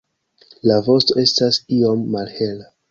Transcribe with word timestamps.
La 0.69 0.79
vosto 0.87 1.21
estas 1.27 1.63
iom 1.79 2.05
malhela. 2.19 2.71